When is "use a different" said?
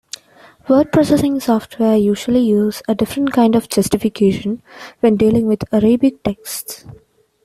2.39-3.33